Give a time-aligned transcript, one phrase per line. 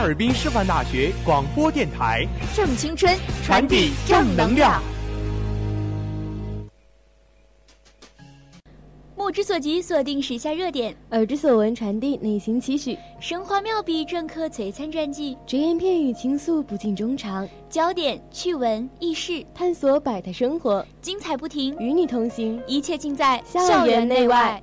[0.00, 4.82] 哈尔滨师范大学广播电台，正青春，传递正能量。
[9.14, 12.96] 目之所及，锁定时下热点；耳之所闻，传递内心期许。
[13.20, 17.46] 神话妙笔，篆刻璀璨传记；只言片语，倾诉不尽衷肠。
[17.68, 24.62] 焦点、趣闻、轶事，探索百态生活，精彩不停，与你同行，一切尽在校园内外。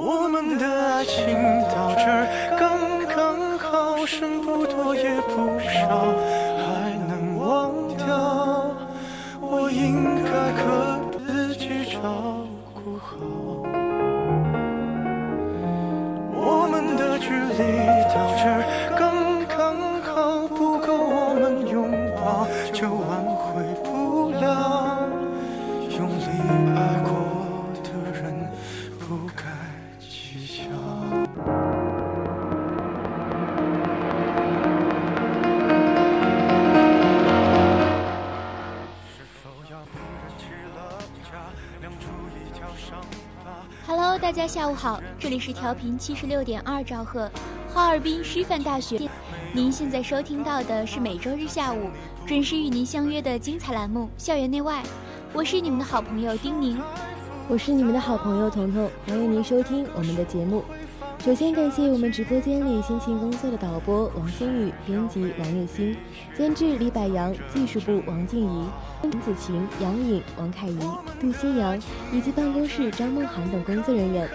[0.00, 1.26] 我们的爱情
[1.74, 2.24] 到这儿
[2.56, 6.14] 刚刚好，剩不多也不少，
[6.56, 8.06] 还能忘掉。
[9.40, 11.98] 我应该可自己照
[12.72, 13.16] 顾好。
[16.32, 17.58] 我们的距离
[18.14, 18.62] 到这儿
[44.78, 47.28] 好，这里是调频七十六点二兆赫，
[47.74, 49.10] 哈尔滨师范大学。
[49.52, 51.90] 您现在收听到的是每周日下午
[52.24, 54.80] 准时与您相约的精彩栏目《校园内外》，
[55.32, 56.80] 我是你们的好朋友丁宁。
[57.48, 60.62] 我是你们的好朋友彤彤，欢迎您收听我们的节目。
[61.24, 65.96] 首先感谢我们直播间里辛勤工作的导播王新宇、编辑王月星、
[66.36, 68.68] 监制李百阳、技术部王静怡、
[69.02, 70.78] 陈子晴、杨颖、王凯怡、
[71.20, 71.76] 杜新阳
[72.12, 74.30] 以及办公室张梦涵等工作人员。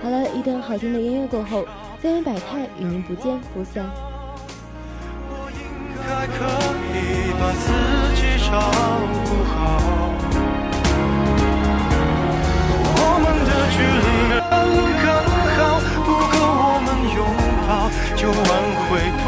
[0.00, 1.66] 好了，一段好听的音乐过后，
[2.00, 3.84] 校园百态与您不见不散。
[5.28, 5.58] 我应
[5.98, 6.38] 该可
[6.94, 6.96] 以
[7.34, 7.66] 把自
[8.14, 8.50] 己照
[9.26, 9.54] 顾好。
[12.94, 14.06] 我们的距离
[14.38, 15.06] 刚刚
[15.58, 15.58] 好，
[16.06, 17.18] 不够我们拥
[17.66, 17.68] 抱，
[18.14, 18.50] 就挽
[18.86, 19.26] 回不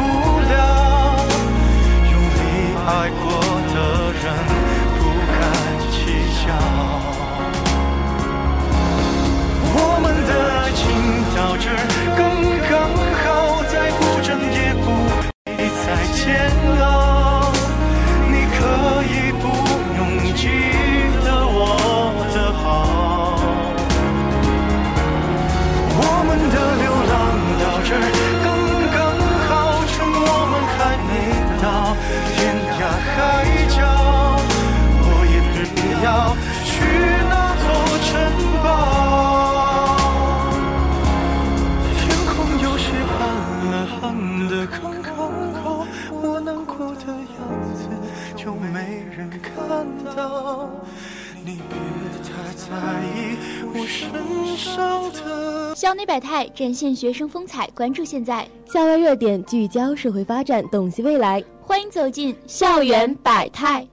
[53.73, 54.09] 我身
[54.57, 58.47] 上的校内百态展现学生风采关注现在。
[58.65, 61.43] 校外热点聚焦社会发展洞悉未来。
[61.61, 63.87] 欢迎走进校园百态。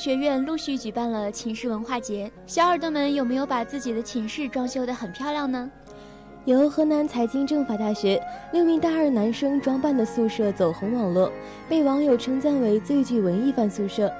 [0.00, 5.70] 学院陆续举办了寝室文化节，小耳朵们有没有把自己的寝室装修得很漂亮呢？
[6.46, 8.18] 由河南财经政法大学
[8.50, 11.30] 六名大二男生装扮的宿舍走红网络，
[11.68, 14.10] 被网友称赞为最具文艺范宿舍。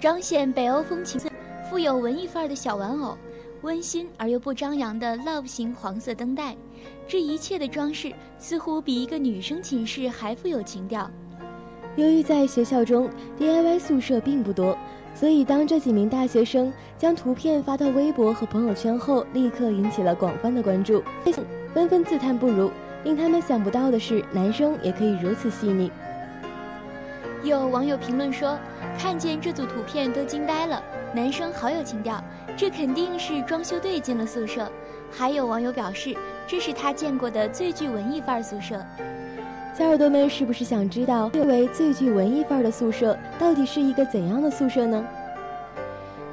[0.00, 1.20] 彰显北欧风情、
[1.68, 3.18] 富有文艺范儿的小玩偶，
[3.60, 6.56] 温馨而又不张扬的 Love 型黄色灯带，
[7.06, 11.10] 这一切的装饰似乎比一个女生寝室还富有情调。
[11.98, 13.10] 由于在学校中
[13.40, 14.78] DIY 宿舍并不多，
[15.16, 21.02] 所以当这几名大学生将图片发到微博和朋友圈后，立刻引起了广泛的关注，
[21.74, 22.70] 纷纷自叹不如。
[23.02, 25.90] 令他们想不到的是，男生也可以如此细腻。
[27.42, 28.56] 有网友评论说
[28.96, 30.80] ：“看见这组图片都惊呆了，
[31.12, 32.22] 男生好有情调，
[32.56, 34.70] 这肯定是装修队进了宿舍。”
[35.10, 36.16] 还有网友表示
[36.46, 38.80] ：“这是他见过的最具文艺范儿宿舍。”
[39.78, 45.06] 小耳朵们是不是想知道，作为最具文艺范儿的宿舍，到底是一个怎样的宿舍呢？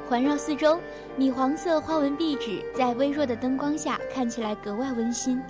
[0.08, 0.80] 环绕四周，
[1.14, 5.40] 米黄色花纹壁纸在微弱的灯光下看起来格外温馨。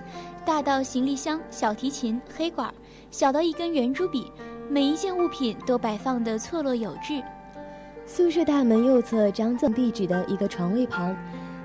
[0.45, 2.71] 大到行李箱、小提琴、黑管，
[3.11, 4.31] 小到一根圆珠笔，
[4.69, 7.23] 每一件物品都摆放得错落有致。
[8.05, 11.17] 宿舍大门右侧张赠壁纸的一个床位旁，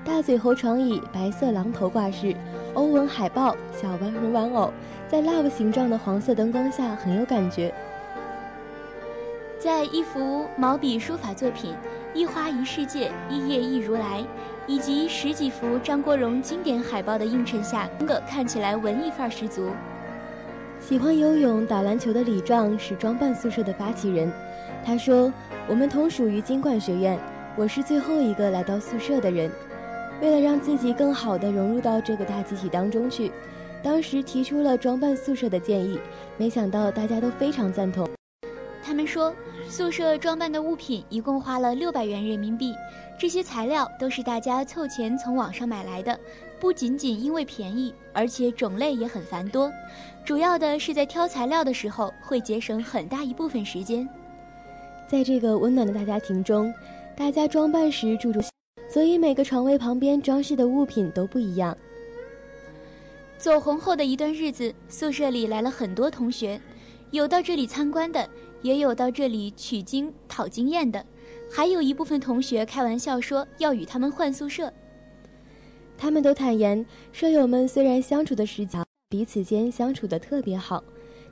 [0.02, 2.34] 大嘴猴床椅、白色狼头挂饰、
[2.72, 4.72] 欧文海报、小玩人玩偶。
[5.12, 7.70] 在 love 形状的黄色灯光下很有感觉。
[9.58, 11.74] 在一幅毛笔书法作品
[12.14, 14.20] 《一花一世界，一叶一如来》，
[14.66, 19.68] 以及十几幅张国荣经典海报的映衬下，个看起来文艺范儿十足。
[20.80, 24.32] 喜欢游泳、打篮球的李壮是装扮宿舍的发起人。
[24.82, 25.30] 他说
[25.68, 27.18] ：“我们同属于经管学院，
[27.54, 29.50] 我是最后一个来到宿舍的人。
[30.22, 33.30] 为了让自己更好地融入到这个大集体当中去。”
[33.82, 35.98] 当时提出了装扮宿舍的建议，
[36.36, 38.08] 没想到大家都非常赞同。
[38.84, 39.34] 他们说，
[39.68, 42.74] 宿舍装扮的物品一共花了六百元人民币，
[43.18, 46.18] 这些材料都是大家凑钱从网上买来的，
[46.60, 49.72] 不仅仅因为便宜，而且种类也很繁多。
[50.24, 54.08] 主要的是在挑材料的时候会节省很大一部分时间。
[55.08, 56.72] 在这个温暖的大家庭中，
[57.16, 58.42] 大家装扮时注重，
[58.88, 61.76] 所以每个床位旁边装饰的物品都不一样。
[63.42, 66.60] 走红后的一段日子，宿舍里来了很多同学，
[67.10, 68.24] 有到这里参观的，
[68.62, 71.04] 也有到这里取经讨经验的，
[71.50, 74.72] 还有一部分同学开玩笑说要与他们换宿舍。
[75.98, 80.80] 他们都坦言，舍友们虽然相处的时长，彼此间相处的特别好，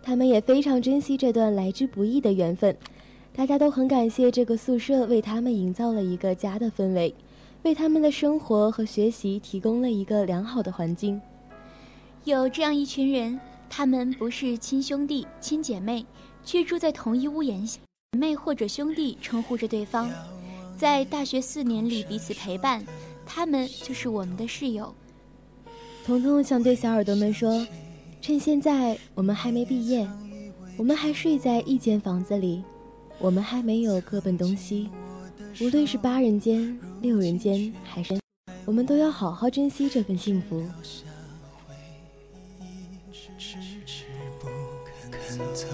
[0.03, 2.77] 他们也非常珍惜这段来之不易的缘分。
[3.33, 7.15] 大家都很感谢这个宿舍为他们营造了一个家的氛围，
[7.63, 11.21] 为他们的生活和学习提供了一个良好的环境。
[12.25, 16.05] 有这样一群人，他们不是亲兄弟、亲姐妹，
[16.45, 17.79] 却住在同一屋檐下，
[18.13, 20.11] 姐妹或者兄弟称呼着对方，
[20.77, 22.85] 在大学四年里彼此陪伴，
[23.25, 24.95] 他们就是我们的室友。
[26.05, 27.67] 彤彤想对小耳朵们说：
[28.21, 30.07] 趁现在我们还没毕业，
[30.77, 32.63] 我们还睡在一间房子里，
[33.19, 34.91] 我们还没有各奔东西，
[35.59, 38.21] 无论是八人间、六人间还是，
[38.67, 40.63] 我们都要好好珍惜这份幸福。
[43.41, 43.57] 迟
[43.87, 44.05] 迟
[44.39, 44.49] 不
[45.11, 45.67] 肯走。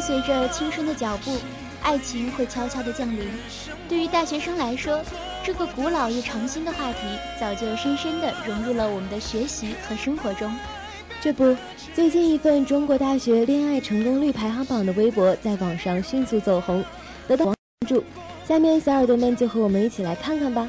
[0.00, 1.36] 伴随着青春的脚步，
[1.82, 3.28] 爱情会悄悄地降临。
[3.86, 4.98] 对于大学生来说，
[5.44, 7.00] 这个古老又长新的话题，
[7.38, 10.50] 早就深深地融入了我们的学习和生活中。
[11.20, 11.54] 这不，
[11.94, 16.82] 最近一份中国大学恋爱成功率排行榜的微博在网上迅速走红，
[17.28, 17.54] 得到关
[17.86, 18.02] 注。
[18.48, 20.66] 下面小耳朵们就和我们一起来看看吧。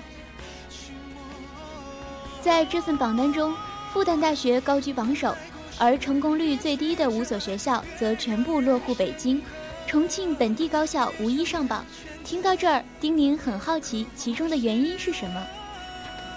[2.42, 3.56] 在这份榜单中，
[3.94, 5.34] 复旦大学高居榜首，
[5.82, 9.42] 而成功率最低的五所学校则全部落户北京，
[9.88, 11.84] 重庆本地高校无一上榜。
[12.24, 15.44] 听到这儿，丁宁很好奇其中的原因是什么。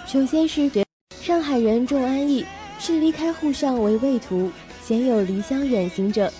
[0.07, 0.67] 首先是
[1.21, 2.43] 上海人重安逸，
[2.79, 4.51] 是离开沪上为畏途，
[4.83, 6.33] 鲜有离乡远行者。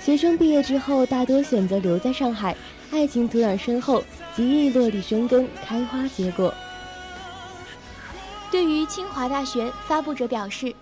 [0.00, 2.56] 学生毕业之后，大多选择留在上海，
[2.92, 4.04] 爱情土壤深厚，
[4.36, 6.54] 极易落地生根，开花结果。
[8.52, 10.72] 对于清华大学，发布者表示，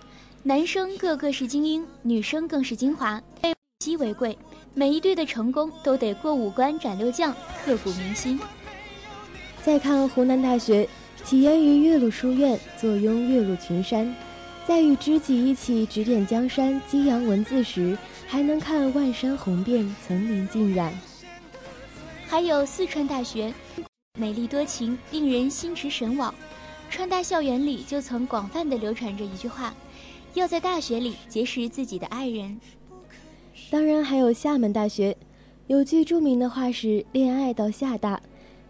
[0.43, 3.53] 男生个个是精英，女生更是精华，以
[3.85, 4.35] 稀为贵，
[4.73, 7.31] 每一队的成功都得过五关斩六将，
[7.63, 8.39] 刻骨铭心。
[9.61, 10.89] 再看湖南大学，
[11.23, 14.11] 起源于岳麓书院，坐拥岳麓群山，
[14.67, 17.95] 在与知己一起指点江山、激扬文字时，
[18.27, 20.91] 还能看万山红遍，层林尽染。
[22.25, 23.53] 还有四川大学，
[24.17, 26.33] 美丽多情，令人心驰神往。
[26.89, 29.73] 川大校园里就曾广泛的流传着一句话：
[30.33, 32.59] 要在大学里结识自己的爱人。
[33.69, 35.15] 当然还有厦门大学，
[35.67, 38.21] 有句著名的话是“恋爱到厦大”，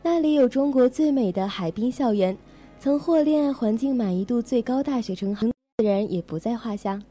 [0.04, 2.38] 那里有中国最美的海滨校园，
[2.80, 7.02] 曾获恋爱环境满意度最高大学称号自然也不在话下。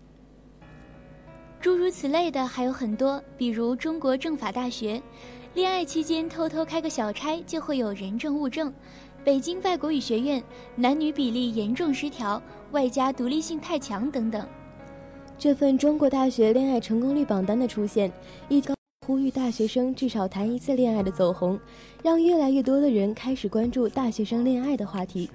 [1.60, 5.00] 诸如此类的还有很多，比如中国政法大学，
[5.54, 8.72] 恋爱期间偷偷开个小差就会有人证物证。
[9.22, 10.42] 北京外国语学院
[10.76, 14.46] 男女比例严重失调，外加独立性太强等等。
[15.38, 18.10] 这份中国大学恋爱成功率榜单的出现，
[18.48, 18.74] 一高
[19.06, 21.58] 呼吁大学生至少谈一次恋爱的走红，
[22.02, 25.30] 让越来越多的人开始关注大学生恋爱的话题。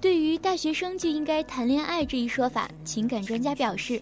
[0.00, 4.00] 对于大学生就应该谈恋爱这一说法，情感专家表示，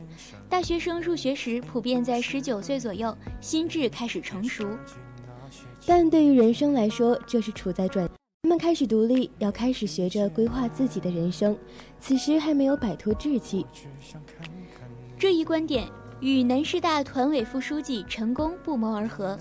[0.51, 4.69] 大学生入学时普遍在十九岁左右，心智开始成熟。
[5.87, 8.09] 但对于人生来说，这是处在转，
[8.43, 11.59] 他们开始独立，要开始学着规划自己的人生，
[11.99, 13.67] 此时还没有摆脱稚气。
[15.19, 15.89] 这一观点
[16.21, 19.37] 与南师大团委副书记陈功不谋而合。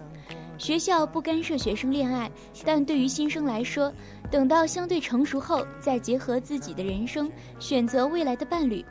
[0.57, 2.29] 学校不干涉学生恋爱，
[2.65, 3.93] 但对于新生来说，
[4.31, 8.83] 等到相对成熟后，再结合自己的人生，选择未来的伴侣。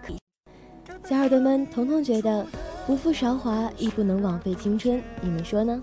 [1.04, 2.46] 小耳朵们，彤彤觉得，
[2.86, 5.82] 不负韶华亦不能枉费青春，你们说呢？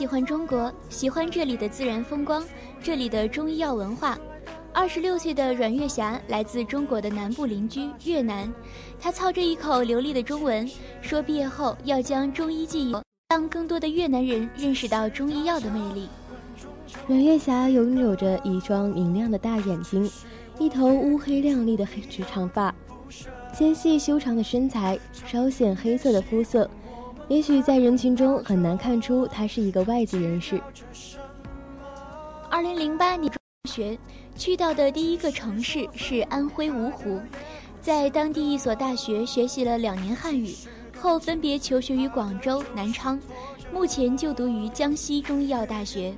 [0.00, 2.42] 喜欢中国，喜欢这里的自然风光，
[2.82, 4.18] 这里的中医药文化。
[4.72, 8.50] 二十六岁的阮月霞来自中国的南部邻居越南，
[8.98, 10.66] 她操着一口流利的中文，
[11.02, 12.96] 说毕业后要将中医技艺
[13.28, 16.08] 让更多的越南人认识到中医药的魅力。
[17.06, 20.10] 阮月霞拥有着一双明亮的大眼睛，
[20.58, 22.74] 一头乌黑亮丽的黑直长发，
[23.52, 26.70] 纤细修长的身材，稍显黑色的肤色。
[27.30, 30.60] 也许在人群中很难看出他是一个外籍人士。
[32.50, 33.32] 二零零八年
[33.68, 33.96] 学
[34.34, 37.20] 去到的第一个城市是安徽芜湖，
[37.80, 40.52] 在当地一所大学学习了两年汉语
[41.00, 43.16] 后，分别求学于广州、南昌，
[43.72, 46.12] 目前就读于江西中医药大学。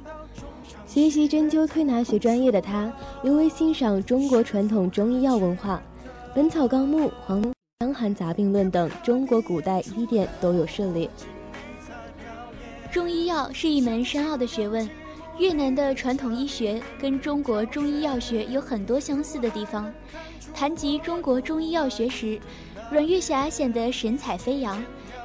[0.87, 2.91] 学习针灸推拿学专业的他，
[3.23, 5.77] 尤为欣赏中国传统中医药文化，
[6.35, 7.43] 《本草纲目》黄。
[7.83, 11.11] 《伤寒杂病论》等中国古代医典都有涉猎。
[12.93, 14.89] 中医药是一门深奥的学问，
[15.37, 19.93] 越南的传统医学跟中国中医药学有很多相似的地方。
[20.55, 22.39] 谈及中国中医药学时，
[22.89, 24.81] 阮月霞显得神采飞扬。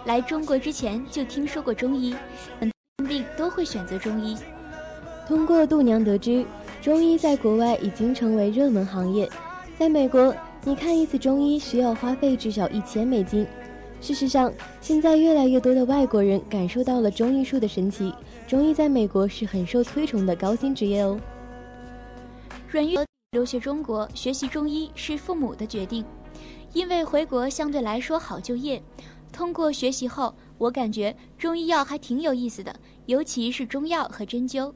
[0.05, 2.15] 来中国之前就听说过中医，
[3.07, 4.35] 病都会选择中医。
[5.27, 6.43] 通过度娘得知，
[6.81, 9.29] 中医在国外已经成为热门行业，
[9.77, 10.35] 在美国。
[10.67, 13.47] 你看一次中医需要花费至少一千美金。
[14.01, 14.51] 事实上，
[14.81, 18.13] 现在越来越多的外国人感受到了中医术的神奇。
[18.45, 21.17] 中医在美国是很受推崇的高薪职业哦。
[22.67, 22.99] 阮月
[23.31, 26.03] 留学中国学习中医是父母的决定，
[26.73, 28.83] 因为回国相对来说好就业。
[29.31, 32.75] 通过学习后，我感觉中医药还挺有意思的，
[33.05, 34.73] 尤其是中药和针灸。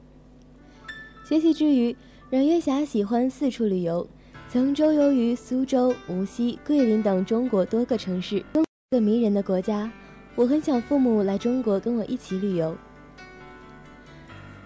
[1.28, 1.94] 学习之余，
[2.30, 4.08] 阮月霞喜欢四处旅游。
[4.52, 8.44] 曾周游于苏州、无锡、桂林等中国多个城市，
[8.90, 9.90] 个迷人的国家。
[10.34, 12.76] 我很想父母来中国跟我一起旅游。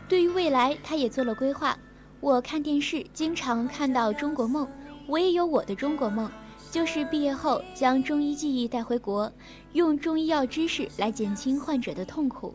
[0.08, 1.78] 对于未来，他也做了规划。
[2.18, 4.66] 我看电视经常看到中国梦，
[5.06, 6.28] 我也有我的中国梦，
[6.68, 9.32] 就是毕业后将中医技艺带回国，
[9.74, 12.52] 用中医药知识来减轻患者的痛苦。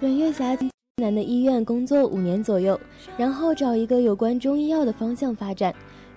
[0.00, 0.66] 阮月霞在
[1.02, 2.80] 南的医院工作五年左右，
[3.18, 5.74] 然后找一个有关中医药的方向发展。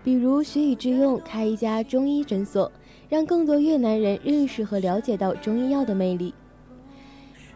[0.08, 2.72] 比如学以致用，开一家中医诊所，
[3.10, 6.34] 让更多越南人认识和了解到中医药的魅力。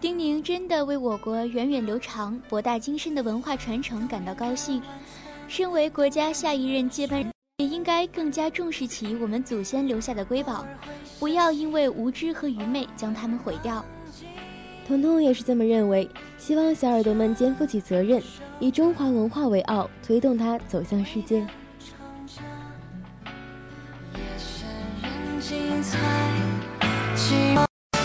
[0.02, 4.82] 丁宁真的为我国源远流长、博大精深的文化传承感到高兴。
[5.48, 10.66] 身为国家下一任接班人，也应该更加重视起我们祖先留下的瑰宝，
[11.22, 13.82] 不要因为无知和愚昧将它们毁掉。
[14.86, 16.06] 彤彤也是这么认为，
[16.38, 18.22] 希望小耳朵们肩负起责任，
[18.60, 21.48] 以中华文化为傲，推动它走向世界。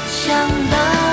[0.06, 1.05] 想到。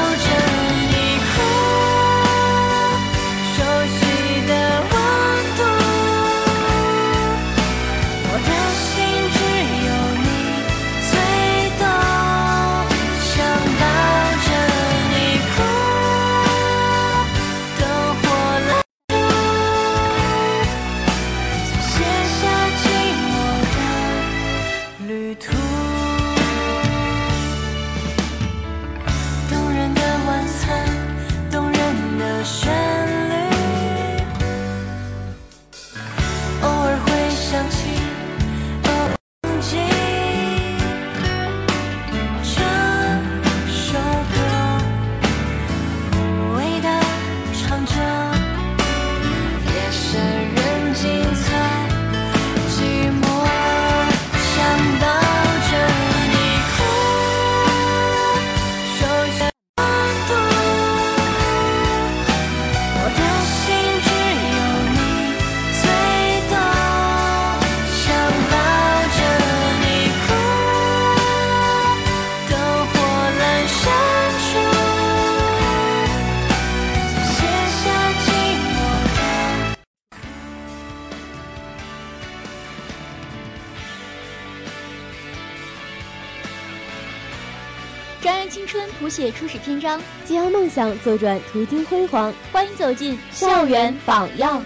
[90.74, 92.34] 激扬梦想，左转途经辉煌。
[92.52, 94.64] 欢迎走进校园榜样。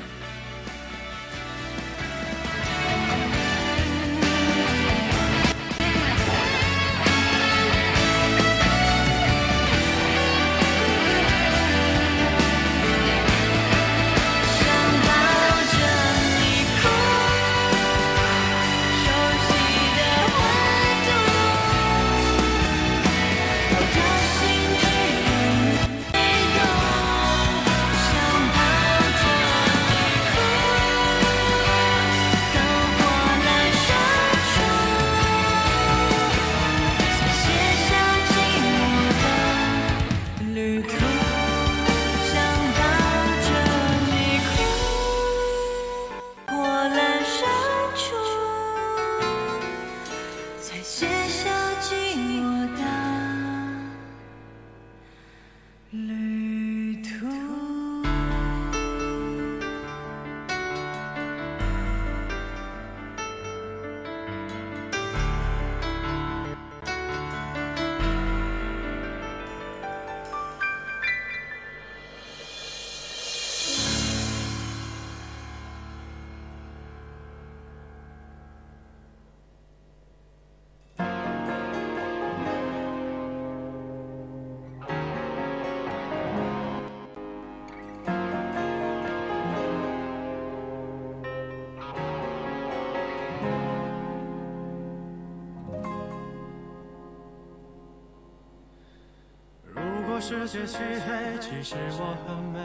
[100.29, 102.59] 世界漆黑，其实我很美，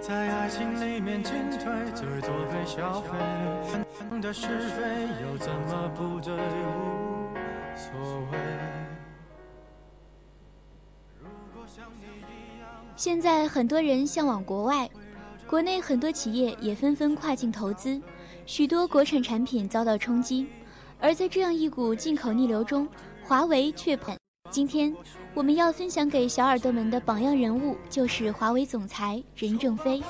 [0.00, 3.10] 在爱情里面进退，最多被消费。
[4.22, 6.32] 的是非又怎么不对？
[6.32, 7.28] 无
[7.76, 7.92] 所
[8.32, 8.38] 谓。
[11.20, 14.88] 如果像你一样，现在很多人向往国外，
[15.46, 18.00] 国内很多企业也纷纷跨境投资，
[18.46, 20.46] 许多国产产品遭到冲击。
[20.98, 22.88] 而在这样一股进口逆流中，
[23.22, 24.16] 华为却捧。
[24.50, 24.96] 今天
[25.34, 30.02] 我们要分享给小耳朵们的榜样人物，就是华为总裁任正非。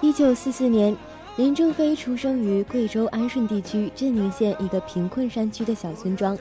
[0.00, 0.96] 一九四四年，
[1.36, 6.36] 任正非出生于贵州安顺地区镇宁县一个贫困山区的小村庄。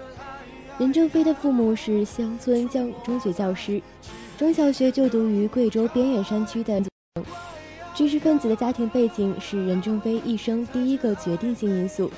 [0.77, 3.81] 任正非的父母是乡村教中学教师，
[4.37, 6.81] 中小学就读于贵州边远山区的。
[7.93, 12.11] 知识分子的家庭背景是任正非一生第一个决定性因素。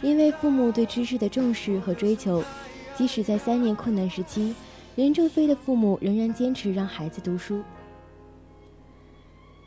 [0.00, 2.42] 因为父母对知识的重视和追求，
[2.96, 4.54] 即使在三年困难时期，
[4.98, 7.62] 任正非的父母仍然坚持让孩子读书。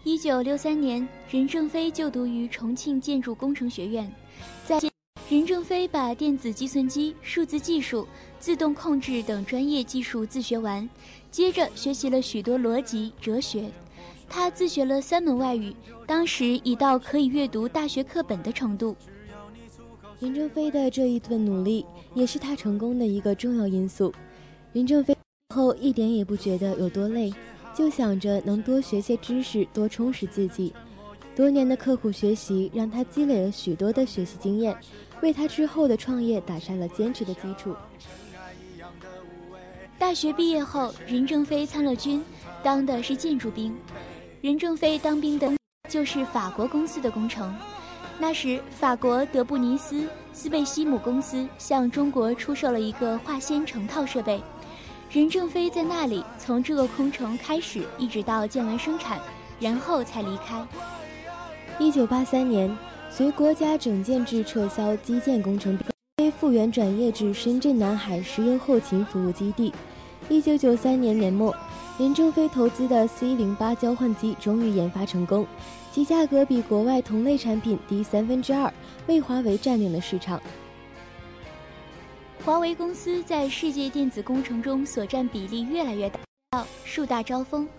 [0.04, 4.14] 一九六三年，任正非就读于重庆建筑工程学院，
[4.66, 4.78] 在
[5.30, 8.06] 任正非把电子计算机、数字技术、
[8.42, 10.90] 自动控制等专业技术自学完，
[11.32, 13.72] 接着学习了许多逻辑、哲学。
[14.28, 15.74] 他自学了三门外语，
[16.06, 18.94] 当时已到可以阅读大学课本的程度。
[20.20, 24.14] 任正非的这一顿努力，也是他成功的一个重要因素。
[24.74, 25.14] 任正非
[25.52, 27.32] 后一点也不觉得有多累，
[27.76, 30.74] 就想着能多学些知识，多充实自己。
[31.36, 34.76] 多年的刻苦学习，让他积累了许多的学习经验，
[35.22, 37.76] 为他之后的创业打下了坚实的基础。
[40.00, 42.24] 大学毕业后，任正非参了军，
[42.64, 43.76] 当的是建筑兵。
[44.42, 45.52] 任正非当兵的，
[45.88, 47.56] 就是法国公司的工程。
[48.20, 54.42] 那时，法国德布尼斯斯贝西姆公司向中国出售了一个化纤成套设备。
[55.14, 59.20] 任正非在那里从这个空城开始，一直到建完生产，
[59.60, 60.66] 然后才离开。
[61.78, 62.74] 一九八三年，
[63.10, 65.78] 随国家整建制撤销基建工程，
[66.16, 69.74] 被复原转业至深圳南海石油后勤服务基地。
[70.30, 71.54] 一九九三年年末，
[72.00, 75.46] 任正非投资的 C 零八交换机终于研发成功。
[75.92, 78.74] 其价格比国外同类产品低三分之二，
[79.08, 80.42] 为华为占领了市场。
[82.44, 86.10] 华为公司在世界电子工程中所占比例越来越
[86.50, 87.70] 大，树大招风，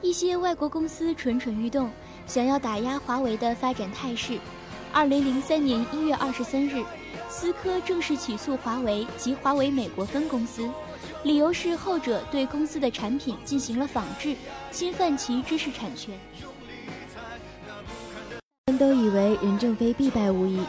[0.00, 1.90] 一些外国公司蠢蠢欲动，
[2.24, 4.38] 想要打压华为的发展态势。
[4.92, 6.84] 二零零三年一月二十三日，
[7.28, 10.70] 思科正式起诉华为及华为美国分公司，
[11.24, 14.36] 理由是后者对公司的产品进行了仿制，
[14.70, 16.16] 侵犯其知识产权。
[18.66, 20.60] 人都以为任正非必败无疑，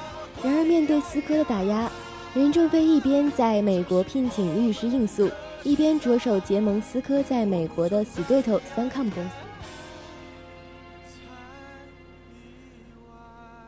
[0.43, 1.91] 然而面对思科的打压，
[2.35, 5.29] 任正非一边在美国聘请律师应诉，
[5.63, 9.29] 一边着手结盟思科在美国的死对头三 com 公司。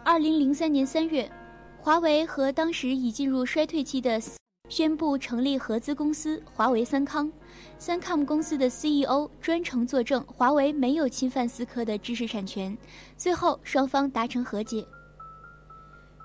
[0.04, 1.32] 二零零三年三月，
[1.80, 4.19] 华为和当时已进入衰退期的
[4.67, 7.32] 宣布成立合资公司华为三康。
[7.78, 12.75] 三抗公司的 CEO 专程作证，华为没有侵犯思科的知识产权。
[13.15, 14.84] 最后，双方达成和解。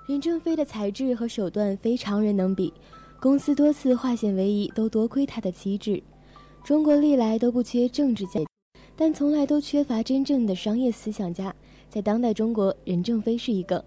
[0.07, 2.73] 任正非的才智和手段非常人能比，
[3.19, 6.01] 公司多次化险为夷，都多亏他的机智。
[6.63, 8.41] 中国历来都不缺政治家，
[8.95, 11.53] 但从来都缺乏真正的商业思想家。
[11.89, 13.83] 在当代中国，任正非是一个。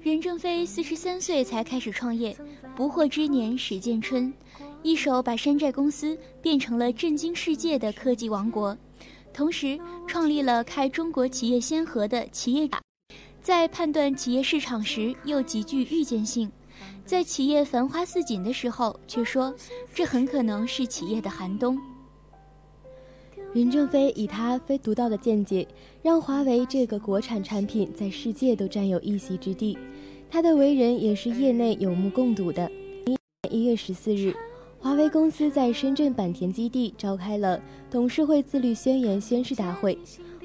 [0.00, 2.36] 任正非四十三岁才开始创业，
[2.74, 4.32] 不惑之年始建春。
[4.82, 8.76] 一手把山寨公司变成了震惊世界的科技王国，
[9.32, 12.68] 同时创立了开中国企业先河的企业，
[13.42, 16.48] 在判断企业市场时又极具预见性，
[17.04, 19.52] 在企业繁花似锦的时候却说
[19.92, 21.76] 这很可能是企业的寒冬。
[23.52, 25.66] 任正非以他非独到的见解，
[26.02, 29.76] 让华为这个国产产品在世界都占有一席之地，
[30.30, 32.70] 他的为人也是业内有目共睹的。
[33.50, 34.32] 一月十四日。
[34.78, 39.96] 华为公司在深圳坂田基地召开了董事会自律宣言宣誓大会，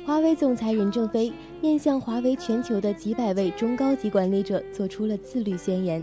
[0.07, 6.01] 华为总裁任正非面向华为全球的几百位中高级管理者做出了自律宣言。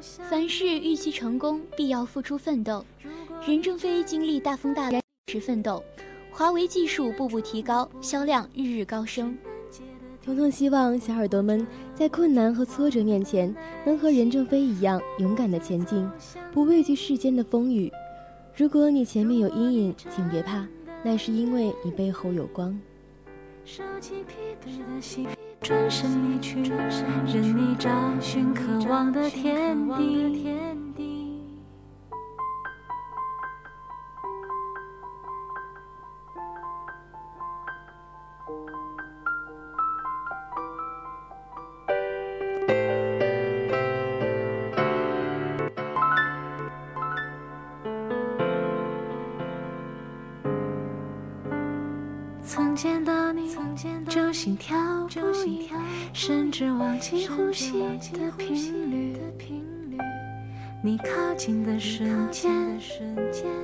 [0.00, 2.84] 凡事预期成功，必要付出奋斗。
[3.46, 5.80] 任正非经历大风大浪时奋斗，
[6.32, 9.38] 华为技术步步提高，销量日日高升。
[10.24, 13.54] 彤彤希望小耳朵们在困难和挫折面前，
[13.86, 16.10] 能和任正非一样勇敢的前进，
[16.52, 17.92] 不畏惧世间的风雨。
[18.56, 20.66] 如果你前面有阴影，请别怕，
[21.04, 22.78] 那是因为你背后有光。
[23.64, 24.34] 收起疲
[24.64, 25.26] 惫的心，
[25.60, 30.81] 转身离去，任你找寻渴望的天地。
[61.32, 62.52] 靠近的瞬间，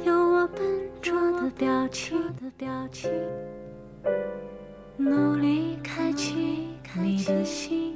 [0.02, 0.64] 有我笨
[1.02, 2.18] 拙的表情，
[4.96, 6.66] 努力开启
[6.98, 7.94] 你的心，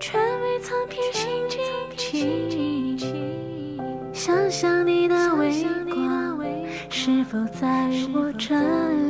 [0.00, 1.60] 却未曾平心静
[1.98, 3.76] 气。
[4.10, 6.40] 想想你的微光
[6.88, 8.54] 是否在我这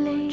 [0.02, 0.29] 里，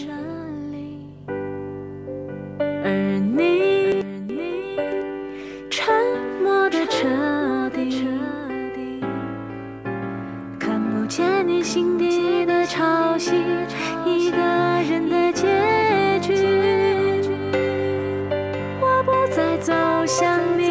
[19.59, 19.73] 走
[20.05, 20.65] 向你，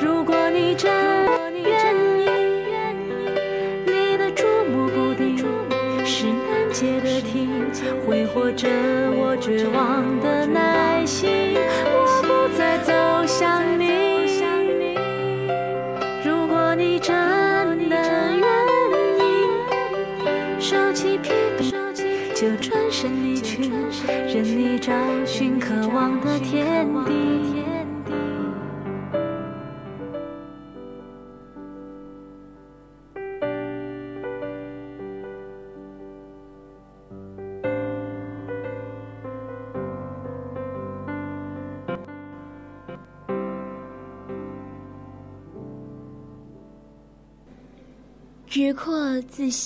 [0.00, 0.90] 如果你真
[1.54, 2.26] 愿意，
[3.86, 5.38] 你的捉摸不定
[6.04, 7.48] 是难解的题，
[8.06, 10.37] 挥霍着我绝望的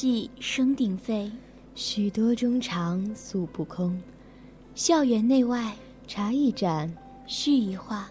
[0.02, 1.30] 阔自细声鼎沸，
[1.76, 3.96] 许多衷肠诉不空。
[4.74, 5.76] 校园内外
[6.08, 6.92] 茶一盏，
[7.28, 8.10] 絮一话。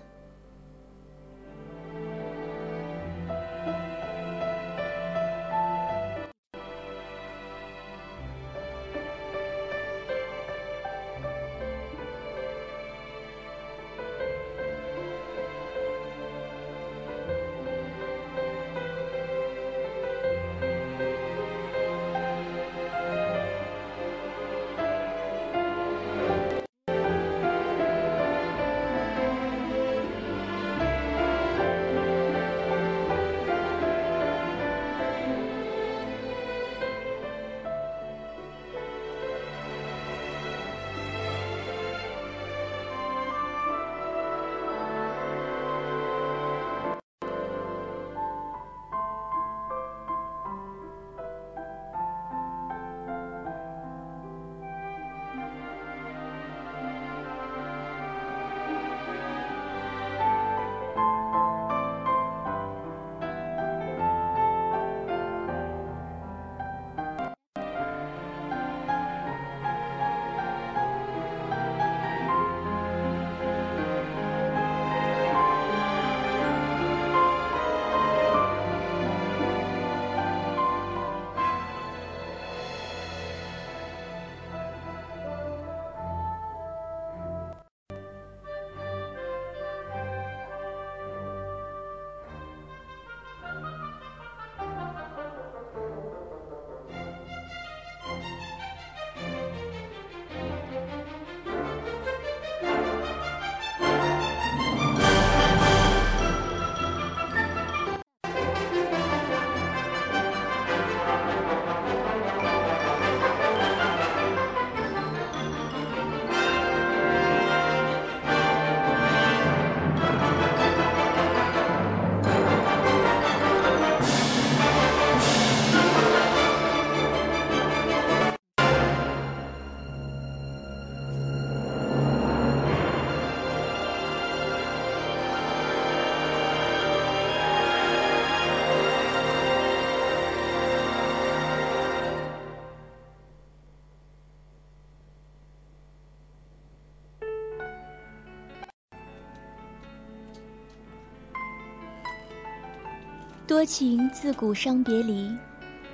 [153.51, 155.29] 多情自古伤别离，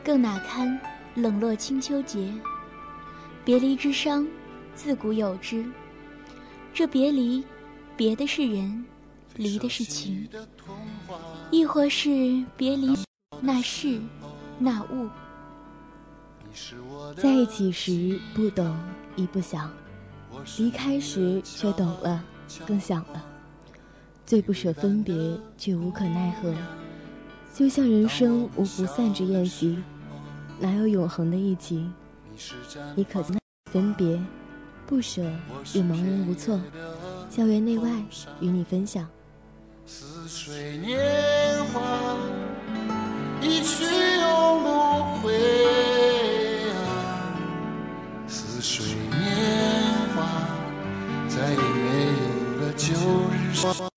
[0.04, 0.80] 更哪堪
[1.15, 2.32] 冷落清秋节。
[3.43, 4.28] 别离之伤，
[4.76, 5.65] 自古有之。
[6.72, 7.43] 这别离，
[7.96, 8.86] 别的是人，
[9.34, 10.30] 离的是情，
[11.50, 12.96] 亦或是别离
[13.41, 14.00] 那事
[14.60, 15.10] 那物。
[17.15, 18.78] 在一起时不懂
[19.15, 19.67] 亦不想，
[20.60, 22.24] 离开时却懂了，
[22.67, 23.26] 更想了。
[24.28, 25.15] 最不舍分别，
[25.58, 26.54] 却无可奈何。
[27.58, 29.80] 就像人生无不散之宴席，
[30.60, 31.89] 哪有永恒的一起？
[32.93, 33.36] 你可曾
[33.72, 34.22] 分别、
[34.86, 35.24] 不舍
[35.74, 36.62] 又茫然无措。
[37.32, 37.89] 校园内外
[38.41, 39.08] 与你分享。
[39.88, 42.15] 似水年华，
[43.41, 43.86] 一去
[44.20, 45.34] 永不回
[46.74, 47.34] 啊！
[48.28, 50.22] 似水年华，
[51.28, 52.93] 再也没有了旧
[53.34, 53.97] 日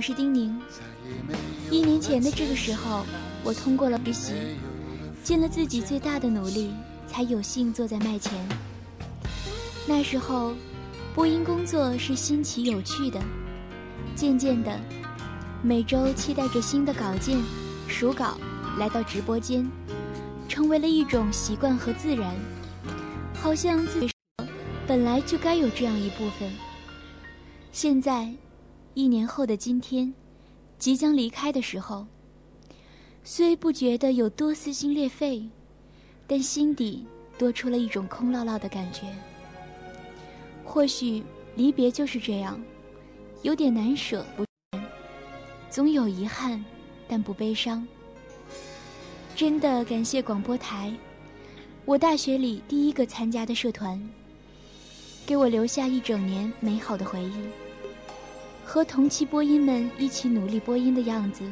[0.00, 0.58] 我是丁宁。
[1.70, 3.04] 一年前的这个时候，
[3.44, 4.32] 我通过了实习，
[5.22, 6.72] 尽了自己最大的努力，
[7.06, 8.32] 才有幸坐在麦前。
[9.86, 10.54] 那时候，
[11.14, 13.20] 播音工作是新奇有趣的。
[14.16, 14.74] 渐渐的，
[15.62, 17.38] 每周期待着新的稿件、
[17.86, 18.38] 熟稿
[18.78, 19.70] 来到直播间，
[20.48, 22.34] 成为了一种习惯和自然，
[23.34, 24.10] 好像自己
[24.86, 26.50] 本来就该有这样一部分。
[27.70, 28.32] 现在，
[28.94, 30.12] 一年后的今天，
[30.78, 32.06] 即将离开的时候，
[33.22, 35.48] 虽不觉得有多撕心裂肺，
[36.26, 37.06] 但心底
[37.38, 39.02] 多出了一种空落落的感觉。
[40.64, 41.22] 或许
[41.54, 42.60] 离别就是这样，
[43.42, 44.44] 有点难舍，不
[45.70, 46.64] 总有遗憾，
[47.08, 47.86] 但不悲伤。
[49.36, 50.92] 真的感谢广播台，
[51.84, 54.00] 我大学里第一个参加的社团，
[55.24, 57.59] 给我留下一整年美好的回忆。
[58.72, 61.42] 和同期播音们一起努力播音的样子，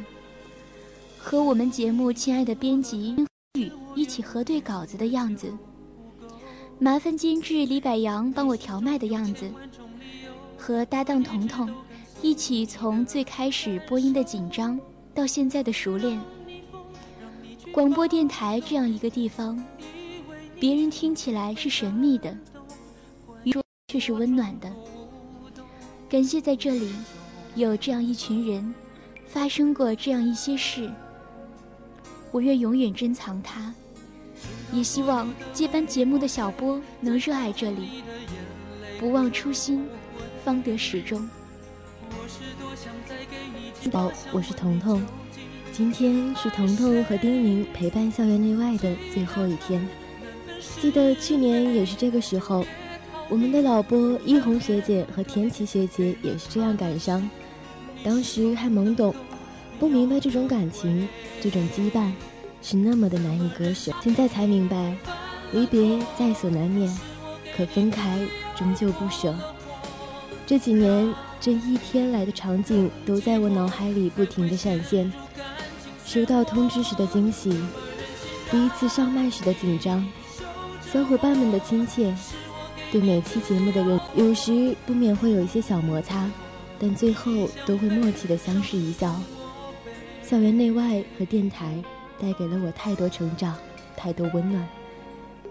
[1.18, 3.16] 和我们节目亲爱的编辑
[3.58, 5.52] 宇一起核对稿子的样子，
[6.78, 9.50] 麻烦监制李百阳帮我调麦的样子，
[10.56, 11.68] 和搭档彤彤
[12.22, 14.78] 一起从最开始播音的紧张
[15.12, 16.20] 到现在的熟练。
[17.72, 19.60] 广播电台这样一个地方，
[20.60, 22.32] 别人听起来是神秘的，
[23.50, 24.72] 说却是温暖的。
[26.08, 26.90] 感谢在这里
[27.54, 28.74] 有这样一群人，
[29.26, 30.90] 发生过这样一些事。
[32.30, 33.74] 我愿永远珍藏它，
[34.72, 38.02] 也希望接班节目的小波能热爱这里，
[38.98, 39.86] 不忘初心，
[40.42, 41.28] 方得始终。
[43.92, 45.02] 好，我是彤彤。
[45.72, 49.86] 今天是彤彤和丁宁陪伴校园内外的最后一天。
[50.80, 52.64] 记得去年也是这个时候，
[53.30, 57.28] 我们的老播一红学姐和田琪学姐也是这样感伤。
[58.02, 59.14] 当时还懵懂，
[59.78, 61.06] 不明白这种感情，
[61.38, 62.10] 这种羁绊
[62.62, 63.92] 是那么的难以割舍。
[64.02, 64.96] 现在才明白，
[65.52, 66.88] 离别在所难免，
[67.54, 68.18] 可分开
[68.56, 69.34] 终究不舍。
[70.46, 75.12] 这几年，这一天来的场景都在我脑海里不停的闪现。
[76.06, 77.50] 收到通知时的惊喜，
[78.50, 80.02] 第一次上麦时的紧张，
[80.90, 82.14] 小伙伴们的亲切，
[82.90, 86.30] 对每期节目的认，有时不免会有一些小摩擦，
[86.78, 87.30] 但最后
[87.66, 89.14] 都会默契的相视一笑。
[90.22, 91.82] 校园内外和电台
[92.18, 93.54] 带给了我太多成长，
[93.94, 94.66] 太多温暖。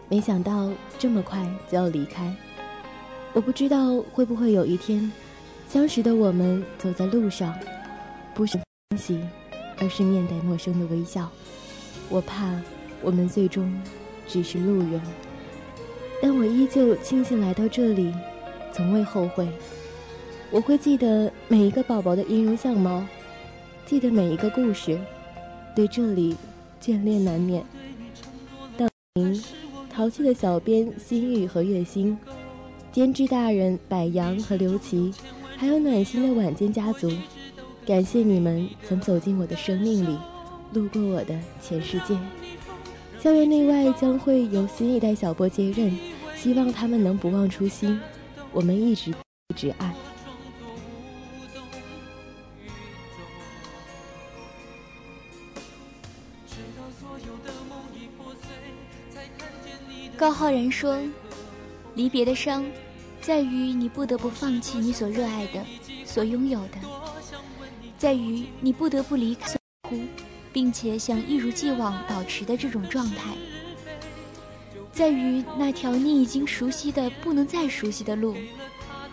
[0.10, 2.34] 没想到这么快就要离开，
[3.34, 5.12] 我不知道会不会有一天，
[5.70, 7.54] 相识的我们走在路上，
[8.34, 9.20] 不是欢喜，
[9.80, 11.30] 而是面带陌生的微笑。
[12.10, 12.60] 我怕
[13.04, 13.80] 我们最终
[14.28, 15.00] 只是路人，
[16.22, 18.14] 但我依旧庆幸来到这里，
[18.72, 19.48] 从未后悔。
[20.50, 23.06] 我会记得每一个宝宝的音容相貌，
[23.86, 25.00] 记得每一个故事，
[25.76, 26.36] 对这里
[26.82, 27.64] 眷恋难免。
[28.78, 29.44] 到您。
[29.90, 32.16] 淘气的小编心玉和月星，
[32.92, 35.12] 监制大人柏杨和刘琦，
[35.58, 37.12] 还有暖心的晚间家族，
[37.84, 40.18] 感谢你们曾走进我的生命里，
[40.72, 42.16] 路过我的全世界。
[43.20, 45.98] 校园内外将会由新一代小波接任，
[46.36, 48.00] 希望他们能不忘初心，
[48.54, 49.94] 我们一直一直爱。
[60.16, 60.98] 高浩然说
[61.96, 62.66] ：“离别的伤，
[63.22, 65.64] 在于你不得不放弃你所热爱的、
[66.06, 66.78] 所拥有的，
[67.98, 69.58] 在于你不得不离开，
[70.58, 73.36] 并且想一如既往保持的这种状态，
[74.92, 78.36] 在于那条你已经熟悉的不能再熟悉的路，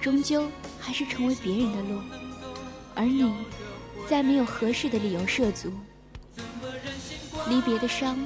[0.00, 0.48] 终究
[0.80, 2.00] 还是成为别人的路，
[2.94, 3.30] 而你，
[4.08, 5.70] 再没有合适的理由涉足。
[7.50, 8.16] 离别的伤，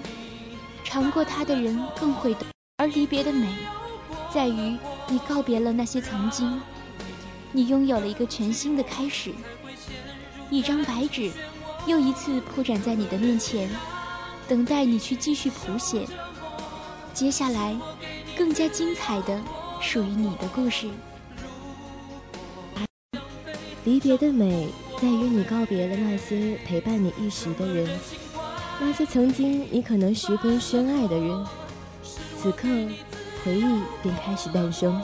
[0.84, 2.46] 尝过它的人更会懂。”
[2.78, 3.48] 而离别的美，
[4.32, 6.62] 在于你告别了那些曾经，
[7.50, 9.32] 你拥有了一个全新的开始。
[10.50, 11.32] 一张白纸，
[11.88, 13.66] 又一次铺展在你的面前，
[14.46, 16.06] 等待你去继续谱写。
[17.14, 17.74] 接下来，
[18.36, 19.40] 更加精彩的
[19.80, 20.86] 属于你的故事。
[23.86, 24.68] 离别的美，
[25.00, 27.98] 在于你告别了那些陪伴你一时的人，
[28.78, 31.46] 那些曾经你可能十分深爱的人。
[32.36, 32.68] 此刻，
[33.42, 33.64] 回忆
[34.02, 35.02] 便开始诞生。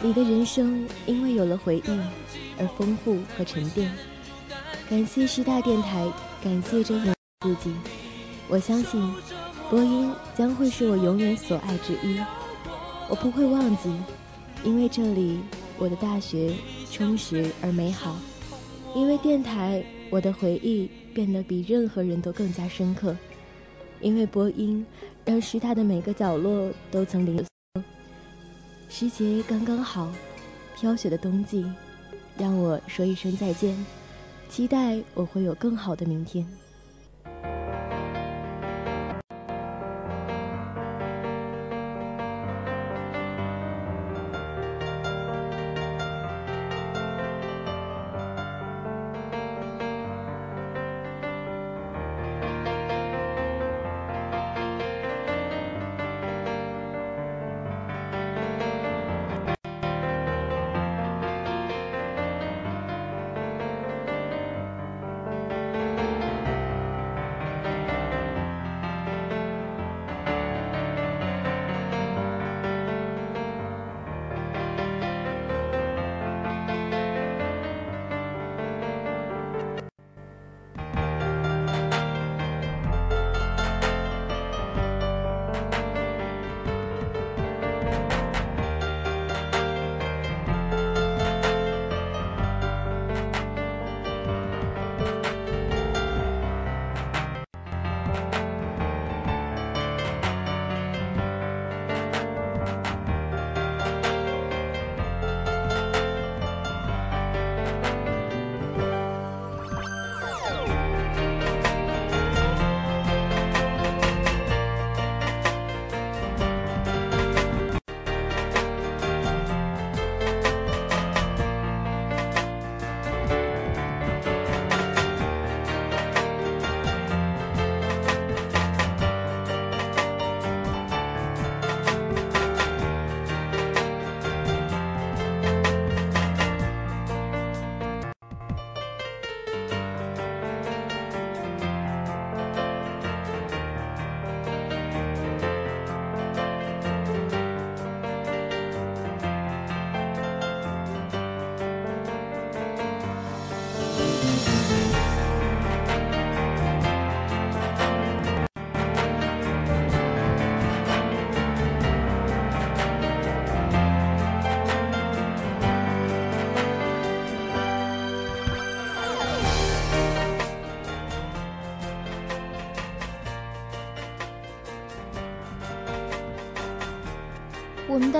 [0.00, 2.00] 你的人生因为有了回忆
[2.56, 3.92] 而丰富和沉淀。
[4.92, 6.06] 感谢师大电台，
[6.44, 7.72] 感谢这样自己。
[8.46, 9.00] 我相信，
[9.70, 12.20] 播音将会是我永远所爱之一。
[13.08, 13.90] 我不会忘记，
[14.62, 15.40] 因为这里
[15.78, 16.52] 我的大学
[16.90, 18.14] 充实而美好。
[18.94, 23.16] 因为电台，我的回忆变得比任何人都更加深刻。
[24.02, 24.84] 因为播音。
[25.24, 27.42] 让师大的每个角落都曾零
[28.90, 30.12] 时节刚刚好，
[30.76, 31.64] 飘雪的冬季，
[32.36, 33.72] 让我说一声再见，
[34.52, 36.46] 期待我会有更好的明天。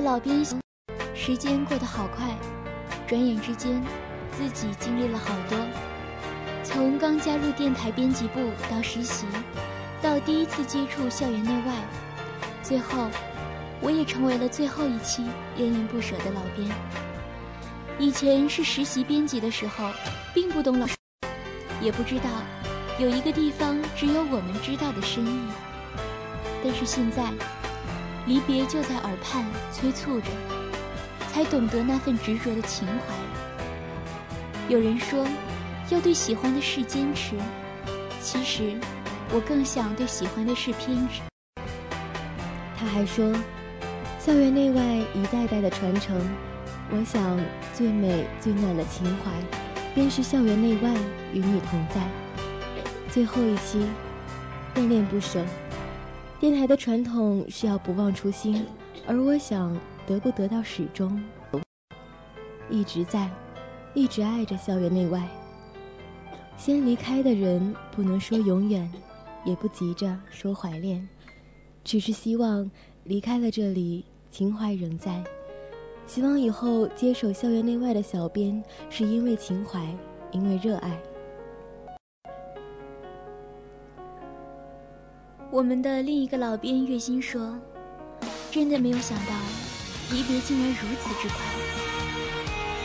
[0.03, 0.45] 老编，
[1.15, 2.37] 时间过得好快，
[3.07, 3.81] 转眼之间，
[4.33, 5.57] 自己经历了好多。
[6.65, 9.27] 从刚加入电台编辑部到实习，
[10.03, 11.75] 到第一次接触校园内外，
[12.65, 13.09] 最后，
[13.81, 15.25] 我也成为了最后一期
[15.57, 16.69] 恋恋不舍的老编。
[17.97, 19.89] 以前是实习编辑的时候，
[20.35, 20.87] 并不懂老，
[21.81, 22.29] 也不知道
[22.99, 25.41] 有一个地方只有我们知道的深意。
[26.65, 27.23] 但是现在，
[28.27, 30.27] 离别就在耳畔催促着，
[31.33, 33.15] 才懂得那份执着的情怀。
[34.69, 35.27] 有人说。
[35.91, 37.37] 要对喜欢的事坚持，
[38.23, 38.81] 其实
[39.31, 41.21] 我更想对喜欢的事偏执。
[42.79, 43.31] 他还说，
[44.19, 46.19] 校园内外一代代的传承，
[46.91, 47.39] 我想
[47.75, 49.31] 最美最暖的情怀，
[49.95, 50.95] 便是校园内外
[51.35, 52.01] 与你同在。
[53.11, 53.85] 最后一期，
[54.75, 55.45] 恋恋不舍。
[56.43, 58.67] 电台的传统是要不忘初心，
[59.07, 61.23] 而我想得不得到始终，
[62.69, 63.31] 一直在，
[63.95, 65.25] 一直爱着校园内外。
[66.57, 68.93] 先离开的人，不能说永远，
[69.45, 71.09] 也不急着说怀恋，
[71.85, 72.69] 只是希望
[73.05, 75.23] 离开了这里，情怀仍在。
[76.09, 79.87] 希望以后接手校园内外的小编，是因为情怀，
[80.33, 81.01] 因为热爱。
[85.53, 87.61] 我们的另一个老编月心说
[88.51, 89.35] ：“真的没有想到，
[90.11, 91.37] 离别竟然如此之快。”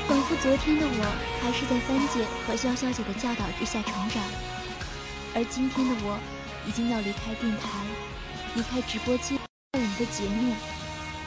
[0.06, 4.22] 仿佛昨天的我还是在帆姐和潇潇姐的教导之下成长，
[5.34, 6.20] 而今天的我
[6.68, 7.70] 已经要离开电台，
[8.58, 9.40] 离开直播间，
[9.72, 10.54] 我们的节目，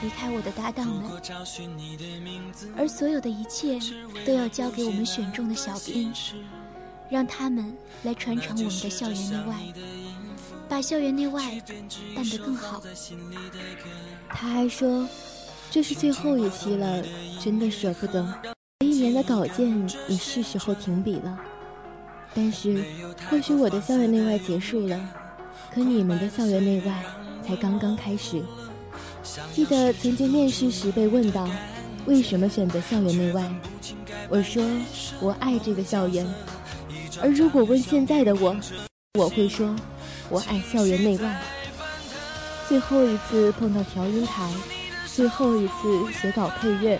[0.02, 1.10] 离开我的搭档们，
[2.76, 3.80] 而所有的一切
[4.26, 6.12] 都要交给我们选中的小编，
[7.08, 9.56] 让他们来传承我们的校园内外，
[10.70, 11.42] 把校园内外
[12.14, 12.80] 办得更好。
[14.28, 15.04] 他还说，
[15.68, 17.02] 这是最后一期了，
[17.40, 18.24] 真的舍不得。
[18.84, 19.68] 一年的稿件
[20.06, 21.36] 也是时候停笔了，
[22.32, 22.84] 但是
[23.28, 24.96] 或许我的校园内外结束了，
[25.74, 27.04] 可你们的校园内外
[27.44, 28.40] 才刚刚开始。
[29.52, 31.48] 记得曾经面试时被问到，
[32.06, 33.52] 为什么选择校园内外？
[34.28, 34.64] 我说
[35.20, 36.24] 我爱这个校园。
[37.20, 38.56] 而如果问现在的我，
[39.18, 39.74] 我会说
[40.30, 41.42] 我爱校园内外。
[42.66, 44.48] 最后一次碰到调音台，
[45.06, 46.98] 最后一次写稿配乐。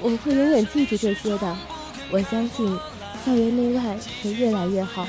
[0.00, 1.56] 我会永远记住这些的，
[2.10, 2.66] 我相信，
[3.24, 5.06] 校园内外会越来越好。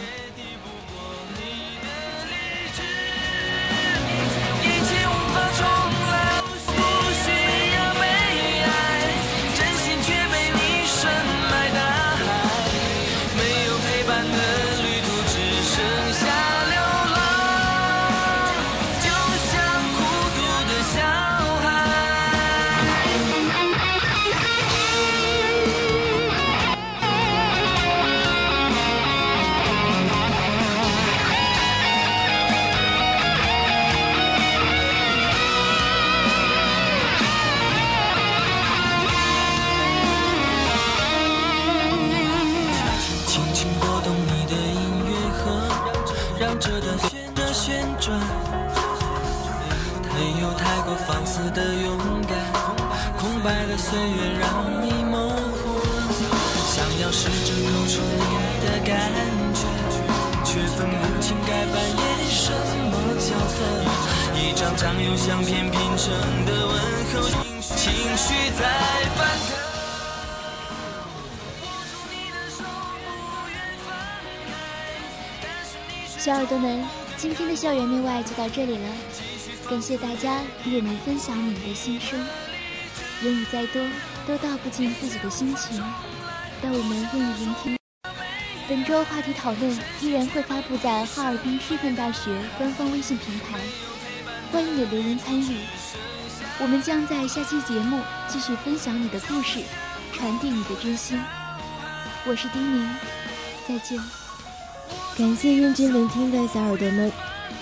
[53.89, 55.81] 岁月让你模糊，
[56.69, 58.21] 想要试着口出你
[58.63, 58.93] 的感
[59.51, 59.65] 觉，
[60.45, 63.57] 却分不清该扮演什么角色。
[64.35, 66.13] 一张张由相片拼成
[66.45, 66.75] 的问
[67.15, 67.15] 候，
[67.59, 68.61] 情绪在
[69.15, 69.57] 翻腾。
[76.05, 76.85] 小耳朵们，
[77.17, 78.87] 今天的校园内外就到这里了，
[79.67, 82.23] 感谢大家与我们分享你们的心声。
[83.21, 83.85] 言语再多，
[84.25, 85.83] 都道不尽自己的心情，
[86.61, 87.77] 但我们愿意聆听。
[88.67, 93.59] 本周话题讨论依然会发布在哈尔滨师范大学官方微信平台，
[94.53, 95.57] 欢迎你留言参与。
[96.61, 97.99] 我们将在下期节目
[98.29, 99.59] 继续分享你的故事，
[100.13, 101.19] 传递你的真心。
[102.25, 102.89] 我是丁宁，
[103.67, 103.99] 再见。
[105.17, 107.11] 感谢认真聆听的小耳朵们，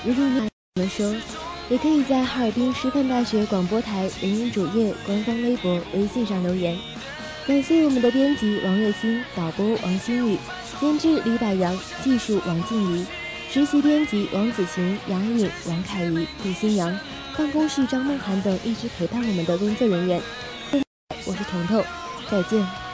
[0.06, 1.47] 如果你们说。
[1.70, 6.78] 也可以在哈尔滨师范大学广播台人人主页、官方微博、微信上留言。
[7.46, 10.38] 感谢我们的编辑王月星、导播王新宇、
[10.80, 13.06] 监制李百阳、技术王静怡、
[13.50, 16.98] 实习编辑王子晴、杨颖、王凯怡、杜新阳、
[17.38, 20.22] 办公室张梦涵等一直陪伴我们的工作人员。
[21.26, 21.84] 我是彤彤，
[22.32, 22.87] 再见。